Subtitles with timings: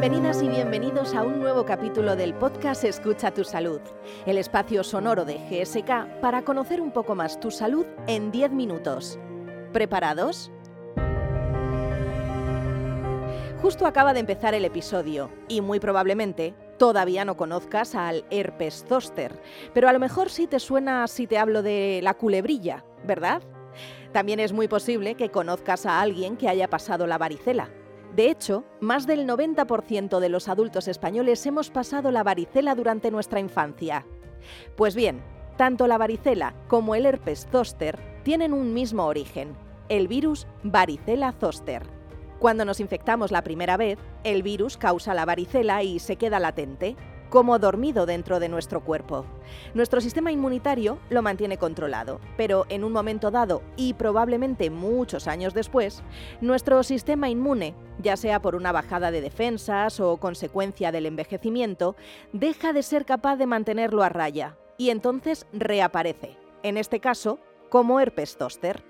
[0.00, 3.80] Bienvenidas y bienvenidos a un nuevo capítulo del podcast Escucha tu salud,
[4.26, 9.18] el espacio sonoro de GSK para conocer un poco más tu salud en 10 minutos.
[9.72, 10.52] ¿Preparados?
[13.60, 19.42] Justo acaba de empezar el episodio y muy probablemente todavía no conozcas al herpes zoster,
[19.74, 23.42] pero a lo mejor sí te suena si te hablo de la culebrilla, ¿verdad?
[24.12, 27.68] También es muy posible que conozcas a alguien que haya pasado la varicela.
[28.14, 33.40] De hecho, más del 90% de los adultos españoles hemos pasado la varicela durante nuestra
[33.40, 34.06] infancia.
[34.76, 35.22] Pues bien,
[35.56, 39.54] tanto la varicela como el herpes zoster tienen un mismo origen,
[39.88, 41.82] el virus varicela zoster.
[42.38, 46.96] Cuando nos infectamos la primera vez, el virus causa la varicela y se queda latente,
[47.30, 49.24] como dormido dentro de nuestro cuerpo.
[49.74, 55.54] Nuestro sistema inmunitario lo mantiene controlado, pero en un momento dado y probablemente muchos años
[55.54, 56.02] después,
[56.40, 61.96] nuestro sistema inmune, ya sea por una bajada de defensas o consecuencia del envejecimiento,
[62.32, 68.00] deja de ser capaz de mantenerlo a raya y entonces reaparece, en este caso como
[68.00, 68.82] herpes zóster.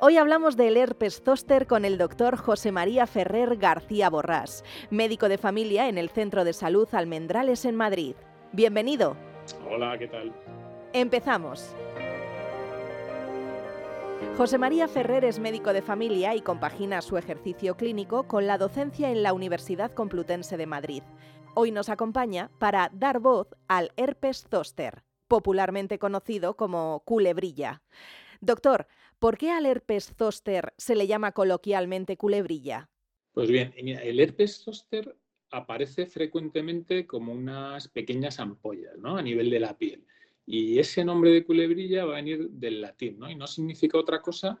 [0.00, 5.38] Hoy hablamos del herpes zóster con el doctor José María Ferrer García Borrás, médico de
[5.38, 8.14] familia en el Centro de Salud Almendrales en Madrid.
[8.52, 9.16] Bienvenido.
[9.68, 10.32] Hola, ¿qué tal?
[10.92, 11.74] Empezamos.
[14.36, 19.10] José María Ferrer es médico de familia y compagina su ejercicio clínico con la docencia
[19.10, 21.02] en la Universidad Complutense de Madrid.
[21.56, 27.82] Hoy nos acompaña para dar voz al herpes zóster, popularmente conocido como culebrilla.
[28.40, 28.86] Doctor,
[29.18, 32.88] ¿Por qué al herpes zóster se le llama coloquialmente culebrilla?
[33.32, 35.16] Pues bien, el herpes zóster
[35.50, 39.16] aparece frecuentemente como unas pequeñas ampollas ¿no?
[39.16, 40.04] a nivel de la piel.
[40.46, 43.30] Y ese nombre de culebrilla va a venir del latín, ¿no?
[43.30, 44.58] Y no significa otra cosa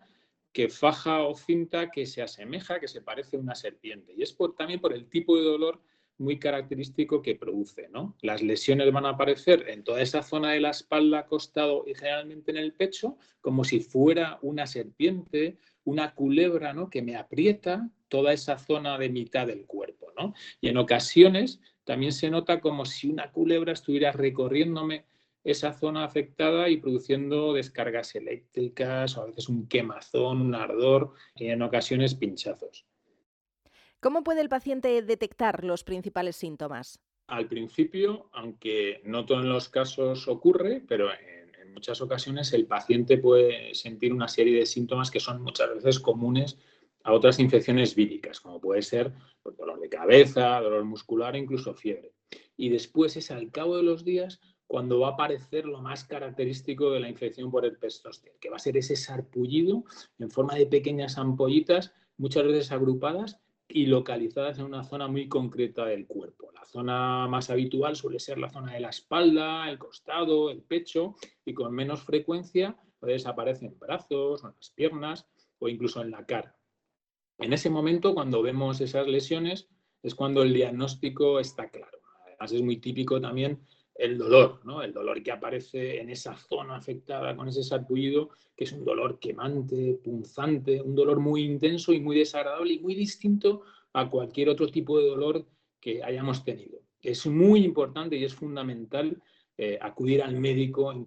[0.52, 4.12] que faja o cinta que se asemeja, que se parece a una serpiente.
[4.14, 5.80] Y es por, también por el tipo de dolor
[6.18, 7.88] muy característico que produce.
[7.88, 8.16] ¿no?
[8.20, 12.50] Las lesiones van a aparecer en toda esa zona de la espalda, costado y generalmente
[12.50, 16.90] en el pecho, como si fuera una serpiente, una culebra ¿no?
[16.90, 20.12] que me aprieta toda esa zona de mitad del cuerpo.
[20.18, 20.34] ¿no?
[20.60, 25.04] Y en ocasiones también se nota como si una culebra estuviera recorriéndome
[25.44, 31.46] esa zona afectada y produciendo descargas eléctricas o a veces un quemazón, un ardor y
[31.46, 32.84] en ocasiones pinchazos.
[34.00, 37.00] ¿Cómo puede el paciente detectar los principales síntomas?
[37.26, 43.74] Al principio, aunque no todos los casos ocurre, pero en, muchas ocasiones el paciente puede
[43.74, 46.58] sentir una serie de síntomas que son muchas veces comunes
[47.04, 51.74] a otras infecciones víricas, como puede ser pues, dolor de cabeza, dolor muscular e incluso
[51.74, 52.12] fiebre.
[52.56, 56.90] Y después es al cabo de los días cuando va a aparecer lo más característico
[56.90, 59.84] de la infección por el zóster, que va a ser ese sarpullido
[60.18, 65.84] en forma de pequeñas ampollitas, muchas veces agrupadas y localizadas en una zona muy concreta
[65.84, 66.50] del cuerpo.
[66.52, 71.16] La zona más habitual suele ser la zona de la espalda, el costado, el pecho
[71.44, 75.28] y con menos frecuencia pues, aparecen en brazos, en las piernas
[75.58, 76.56] o incluso en la cara.
[77.38, 79.68] En ese momento, cuando vemos esas lesiones,
[80.02, 81.98] es cuando el diagnóstico está claro.
[82.26, 83.60] Además, es muy típico también
[83.98, 84.80] el dolor, ¿no?
[84.80, 89.18] El dolor que aparece en esa zona afectada con ese sarpullido, que es un dolor
[89.18, 94.68] quemante, punzante, un dolor muy intenso y muy desagradable y muy distinto a cualquier otro
[94.68, 95.44] tipo de dolor
[95.80, 96.78] que hayamos tenido.
[97.02, 99.20] Es muy importante y es fundamental
[99.56, 101.04] eh, acudir al médico en,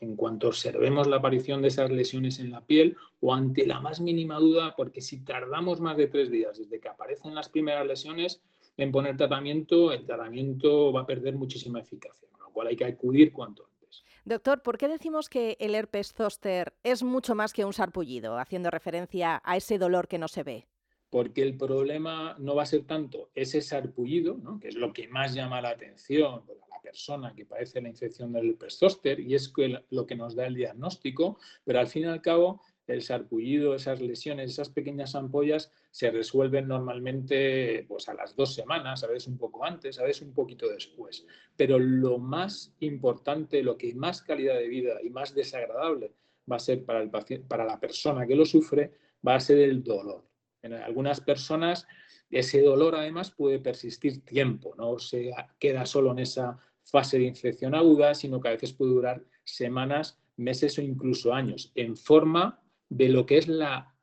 [0.00, 4.00] en cuanto observemos la aparición de esas lesiones en la piel o ante la más
[4.00, 8.40] mínima duda, porque si tardamos más de tres días desde que aparecen las primeras lesiones,
[8.78, 12.84] en poner tratamiento, el tratamiento va a perder muchísima eficacia, con lo cual hay que
[12.84, 14.04] acudir cuanto antes.
[14.24, 18.70] Doctor, ¿por qué decimos que el herpes zóster es mucho más que un sarpullido, haciendo
[18.70, 20.66] referencia a ese dolor que no se ve?
[21.10, 25.34] Porque el problema no va a ser tanto ese sarpullido, que es lo que más
[25.34, 29.52] llama la atención a la persona que padece la infección del herpes zóster y es
[29.90, 34.00] lo que nos da el diagnóstico, pero al fin y al cabo el sarpullido, esas
[34.00, 39.38] lesiones, esas pequeñas ampollas se resuelven normalmente pues, a las dos semanas, a veces un
[39.38, 41.26] poco antes, a veces un poquito después.
[41.56, 46.12] Pero lo más importante, lo que más calidad de vida y más desagradable
[46.50, 48.92] va a ser para, el paciente, para la persona que lo sufre,
[49.26, 50.24] va a ser el dolor.
[50.62, 51.86] En algunas personas
[52.30, 57.74] ese dolor además puede persistir tiempo, no se queda solo en esa fase de infección
[57.74, 63.08] aguda, sino que a veces puede durar semanas, meses o incluso años, en forma de
[63.08, 63.94] lo que es la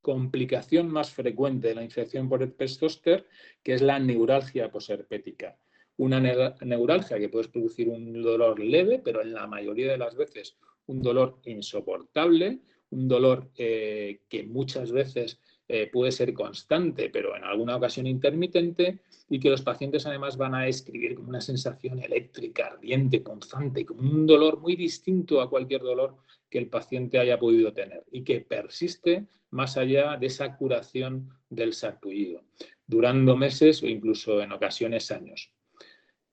[0.00, 3.26] complicación más frecuente de la infección por herpes zóster,
[3.62, 5.56] que es la neuralgia posherpética.
[5.96, 10.56] Una neuralgia que puede producir un dolor leve, pero en la mayoría de las veces
[10.86, 12.60] un dolor insoportable,
[12.90, 19.00] un dolor eh, que muchas veces eh, puede ser constante, pero en alguna ocasión intermitente,
[19.28, 24.02] y que los pacientes además van a describir como una sensación eléctrica, ardiente, constante, como
[24.02, 26.16] un dolor muy distinto a cualquier dolor
[26.52, 31.72] que el paciente haya podido tener y que persiste más allá de esa curación del
[31.72, 32.44] sarpullido,
[32.86, 35.50] durando meses o incluso en ocasiones años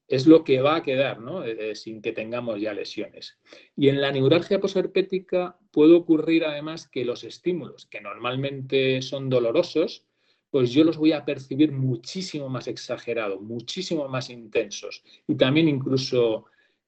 [0.10, 1.46] es lo que va a quedar, ¿no?
[1.46, 3.38] Eh, eh, sin que tengamos ya lesiones.
[3.76, 10.06] Y en la neuralgia posherpética puede ocurrir además que los estímulos, que normalmente son dolorosos,
[10.50, 15.04] pues yo los voy a percibir muchísimo más exagerados, muchísimo más intensos.
[15.28, 16.46] Y también incluso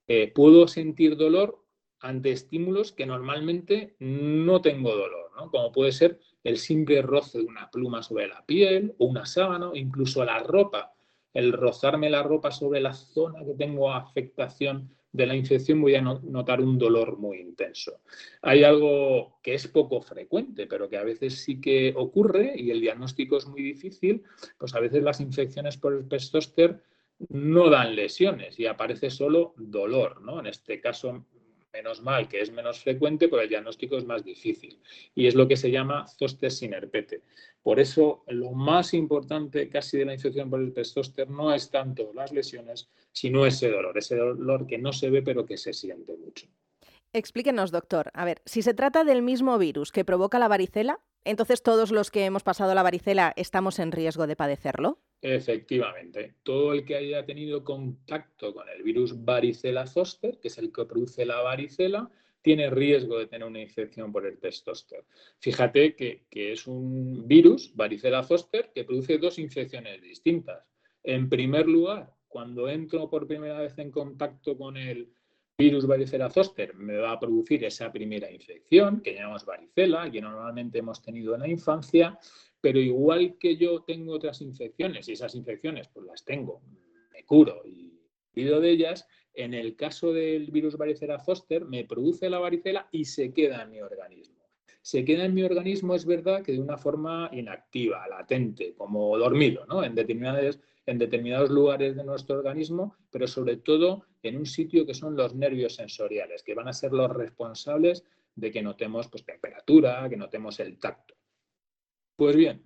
[0.08, 1.61] eh, puedo sentir dolor
[2.02, 5.50] ante estímulos que normalmente no tengo dolor, ¿no?
[5.50, 9.70] como puede ser el simple roce de una pluma sobre la piel o una sábana
[9.70, 10.92] o incluso la ropa
[11.34, 16.00] el rozarme la ropa sobre la zona que tengo afectación de la infección, voy a
[16.00, 18.00] notar un dolor muy intenso.
[18.40, 22.80] Hay algo que es poco frecuente, pero que a veces sí que ocurre y el
[22.80, 24.22] diagnóstico es muy difícil,
[24.58, 26.82] pues a veces las infecciones por el pestóster
[27.28, 30.40] no dan lesiones y aparece solo dolor, ¿no?
[30.40, 31.26] En este caso
[31.72, 34.78] menos mal que es menos frecuente, pero el diagnóstico es más difícil.
[35.14, 37.22] Y es lo que se llama zoster sin herpete.
[37.62, 42.12] Por eso, lo más importante casi de la infección por el pestóster no es tanto
[42.14, 46.16] las lesiones, sino ese dolor, ese dolor que no se ve, pero que se siente
[46.16, 46.46] mucho.
[47.14, 48.10] Explíquenos, doctor.
[48.14, 52.10] A ver, si se trata del mismo virus que provoca la varicela, entonces todos los
[52.10, 54.98] que hemos pasado la varicela estamos en riesgo de padecerlo.
[55.20, 60.72] Efectivamente, todo el que haya tenido contacto con el virus varicela zoster, que es el
[60.72, 62.10] que produce la varicela,
[62.40, 65.04] tiene riesgo de tener una infección por el pestóster.
[65.38, 70.66] Fíjate que, es un virus, varicela zoster, que produce dos infecciones distintas.
[71.04, 75.12] En primer lugar, cuando entro por primera vez en contacto con el
[75.58, 80.78] virus varicela zoster, me va a producir esa primera infección, que llamamos varicela, que normalmente
[80.78, 82.18] hemos tenido en la infancia,
[82.60, 86.62] pero igual que yo tengo otras infecciones y esas infecciones pues las tengo,
[87.12, 87.92] me curo y
[88.32, 93.04] cuido de ellas, en el caso del virus varicela zoster me produce la varicela y
[93.04, 94.31] se queda en mi organismo.
[94.82, 99.64] Se queda en mi organismo, es verdad, que de una forma inactiva, latente, como dormido,
[99.66, 99.84] ¿no?
[99.84, 104.94] En determinados, en determinados lugares de nuestro organismo, pero sobre todo en un sitio que
[104.94, 110.08] son los nervios sensoriales, que van a ser los responsables de que notemos pues, temperatura,
[110.08, 111.14] que notemos el tacto.
[112.16, 112.62] Pues bien,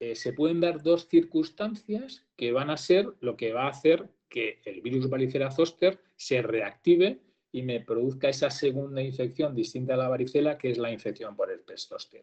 [0.00, 4.08] eh, se pueden dar dos circunstancias que van a ser lo que va a hacer
[4.28, 7.20] que el virus varicela zoster se reactive
[7.52, 11.50] y me produzca esa segunda infección distinta a la varicela, que es la infección por
[11.50, 12.22] el pestóster.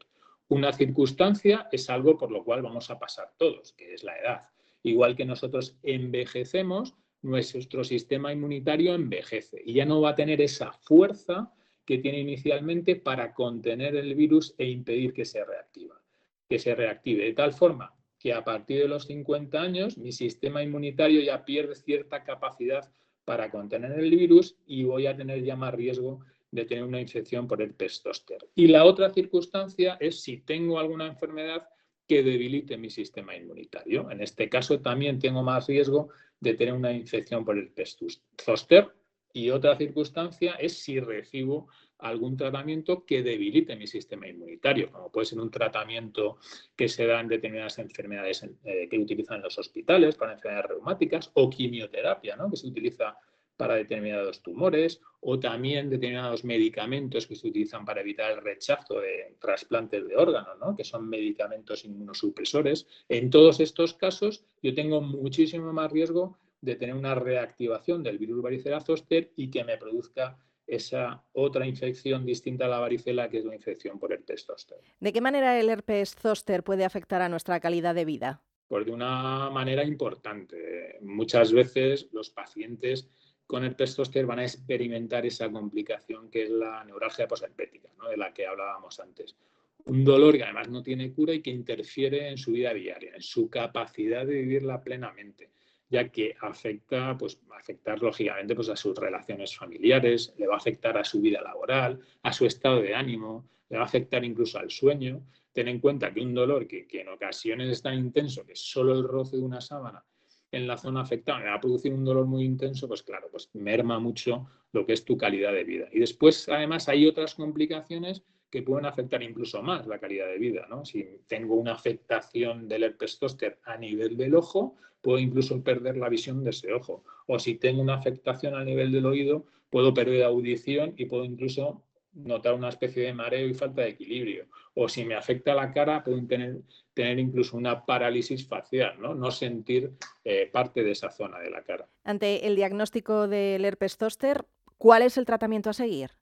[0.49, 4.49] Una circunstancia es algo por lo cual vamos a pasar todos, que es la edad.
[4.83, 10.71] Igual que nosotros envejecemos, nuestro sistema inmunitario envejece y ya no va a tener esa
[10.71, 11.51] fuerza
[11.85, 16.01] que tiene inicialmente para contener el virus e impedir que se reactiva
[16.47, 20.63] que se reactive de tal forma que a partir de los 50 años mi sistema
[20.63, 22.91] inmunitario ya pierde cierta capacidad
[23.27, 27.45] para contener el virus y voy a tener ya más riesgo de tener una infección
[27.45, 28.37] por el pestóster.
[28.55, 31.67] Y la otra circunstancia es si tengo alguna enfermedad
[32.07, 34.09] que debilite mi sistema inmunitario.
[34.11, 36.07] En este caso también tengo más riesgo
[36.39, 38.93] de tener una infección por el pestóster.
[39.33, 41.67] Y otra circunstancia es si recibo
[41.99, 46.37] algún tratamiento que debilite mi sistema inmunitario, como puede ser un tratamiento
[46.75, 51.49] que se da en determinadas enfermedades eh, que utilizan los hospitales para enfermedades reumáticas o
[51.49, 52.49] quimioterapia, ¿no?
[52.49, 53.17] que se utiliza
[53.57, 59.35] para determinados tumores o también determinados medicamentos que se utilizan para evitar el rechazo de
[59.39, 60.75] trasplantes de órganos, ¿no?
[60.75, 62.85] que son medicamentos inmunosupresores.
[63.09, 68.41] En todos estos casos yo tengo muchísimo más riesgo de tener una reactivación del virus
[68.41, 70.37] varicela zoster y que me produzca
[70.67, 74.77] esa otra infección distinta a la varicela, que es la infección por herpes zóster.
[74.99, 78.41] ¿De qué manera el herpes zóster puede afectar a nuestra calidad de vida?
[78.67, 80.97] Pues de una manera importante.
[81.01, 83.09] Muchas veces los pacientes
[83.47, 88.09] con herpes zóster van a experimentar esa complicación que es la neuralgia posherpética, ¿no?
[88.09, 89.37] de la que hablábamos antes.
[89.85, 93.21] Un dolor que además no tiene cura y que interfiere en su vida diaria, en
[93.21, 95.49] su capacidad de vivirla plenamente
[95.89, 100.97] ya que afecta, pues, afectar lógicamente pues, a sus relaciones familiares, le va a afectar
[100.97, 104.69] a su vida laboral, a su estado de ánimo, le va a afectar incluso al
[104.69, 105.21] sueño.
[105.53, 109.03] Ten en cuenta que un dolor que, en ocasiones es tan intenso que solo el
[109.03, 110.03] roce de una sábana
[110.51, 113.49] en la zona afectada me va a producir un dolor muy intenso, pues claro, pues
[113.53, 115.87] merma mucho lo que es tu calidad de vida.
[115.91, 120.67] Y después, además, hay otras complicaciones que pueden afectar incluso más la calidad de vida.
[120.69, 120.85] ¿no?
[120.85, 126.09] Si tengo una afectación del herpes zóster a nivel del ojo, puedo incluso perder la
[126.09, 127.03] visión de ese ojo.
[127.27, 131.83] O si tengo una afectación a nivel del oído, puedo perder audición y puedo incluso
[132.13, 134.47] notar una especie de mareo y falta de equilibrio.
[134.73, 139.91] O si me afecta la cara, pueden tener, incluso una parálisis facial, no, no sentir
[140.23, 141.87] eh, parte de esa zona de la cara.
[142.03, 144.45] Ante el diagnóstico del herpes zóster,
[144.77, 146.16] ¿cuál es el tratamiento a seguir?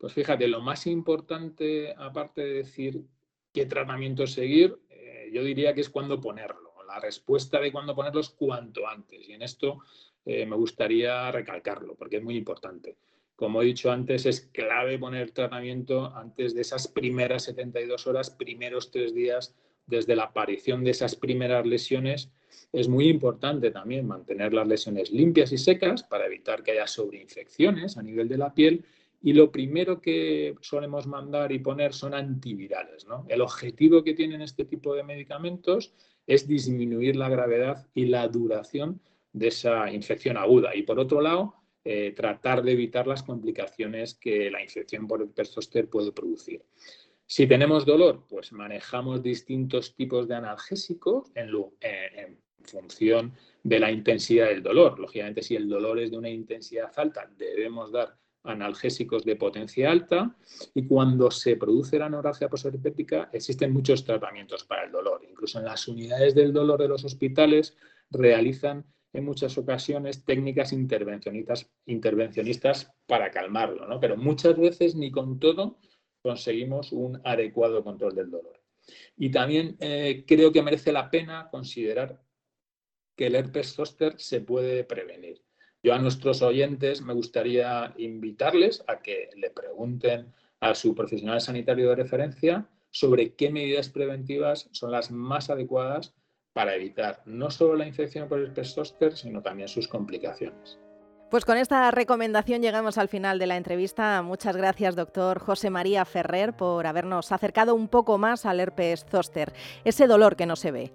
[0.00, 3.02] Pues fíjate, lo más importante, aparte de decir
[3.52, 6.72] qué tratamiento seguir, eh, yo diría que es cuándo ponerlo.
[6.88, 9.28] La respuesta de cuándo ponerlo es cuanto antes.
[9.28, 9.80] Y en esto
[10.24, 12.96] eh, me gustaría recalcarlo, porque es muy importante.
[13.36, 18.90] Como he dicho antes, es clave poner tratamiento antes de esas primeras 72 horas, primeros
[18.90, 19.54] tres días
[19.86, 22.30] desde la aparición de esas primeras lesiones.
[22.72, 27.98] Es muy importante también mantener las lesiones limpias y secas para evitar que haya sobreinfecciones
[27.98, 28.86] a nivel de la piel.
[29.22, 33.06] Y lo primero que solemos mandar y poner son antivirales.
[33.28, 35.92] El objetivo que tienen este tipo de medicamentos
[36.26, 39.00] es disminuir la gravedad y la duración
[39.32, 40.74] de esa infección aguda.
[40.74, 45.46] Y por otro lado, eh, tratar de evitar las complicaciones que la infección por el
[45.46, 46.62] zóster puede producir.
[47.26, 51.48] Si tenemos dolor, pues manejamos distintos tipos de analgésicos en,
[51.80, 54.98] en, función de la intensidad del dolor.
[54.98, 60.36] Lógicamente, si el dolor es de una intensidad alta, debemos dar analgésicos de potencia alta
[60.74, 65.22] y cuando se produce la neuralgia posherpética existen muchos tratamientos para el dolor.
[65.28, 67.76] Incluso en las unidades del dolor de los hospitales
[68.10, 73.98] realizan en muchas ocasiones técnicas intervencionistas, para calmarlo, ¿no?
[73.98, 75.78] pero muchas veces ni con todo
[76.22, 78.60] conseguimos un adecuado control del dolor.
[79.16, 82.22] Y también eh, creo que merece la pena considerar
[83.16, 85.42] que el herpes zóster se puede prevenir.
[85.82, 91.88] Yo a nuestros oyentes me gustaría invitarles a que le pregunten a su profesional sanitario
[91.88, 96.14] de referencia sobre qué medidas preventivas son las más adecuadas
[96.52, 100.78] para evitar no solo la infección por el zóster, sino también sus complicaciones.
[101.30, 104.20] Pues con esta recomendación llegamos al final de la entrevista.
[104.22, 109.52] Muchas gracias, doctor José María Ferrer, por habernos acercado un poco más al herpes zóster,
[109.84, 110.92] ese dolor que no se ve.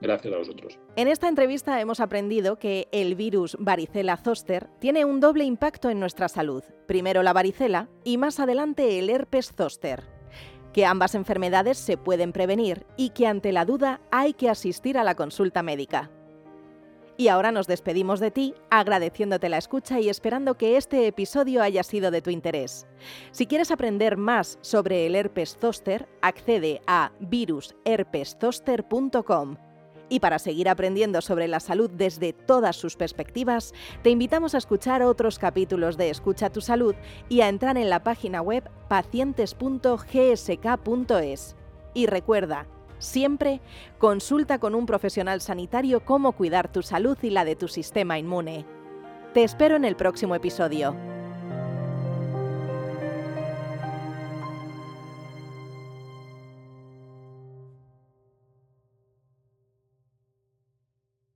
[0.00, 0.78] Gracias a vosotros.
[0.96, 6.00] En esta entrevista hemos aprendido que el virus varicela zoster tiene un doble impacto en
[6.00, 6.62] nuestra salud.
[6.86, 10.14] Primero la varicela y más adelante el herpes zóster
[10.74, 15.04] que ambas enfermedades se pueden prevenir y que ante la duda hay que asistir a
[15.04, 16.10] la consulta médica.
[17.16, 21.84] Y ahora nos despedimos de ti agradeciéndote la escucha y esperando que este episodio haya
[21.84, 22.88] sido de tu interés.
[23.30, 29.58] Si quieres aprender más sobre el herpes zóster, accede a virusherpeszoster.com
[30.14, 35.02] y para seguir aprendiendo sobre la salud desde todas sus perspectivas, te invitamos a escuchar
[35.02, 36.94] otros capítulos de Escucha tu Salud
[37.28, 41.56] y a entrar en la página web pacientes.gsk.es.
[41.94, 42.68] Y recuerda,
[42.98, 43.60] siempre
[43.98, 48.64] consulta con un profesional sanitario cómo cuidar tu salud y la de tu sistema inmune.
[49.32, 50.94] Te espero en el próximo episodio.